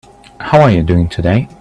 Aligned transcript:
How 0.39 0.59
are 0.61 0.71
you 0.71 0.81
doing 0.81 1.07
today? 1.09 1.47